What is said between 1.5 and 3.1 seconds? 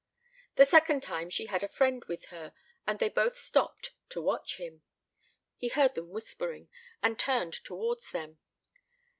a friend with her, and they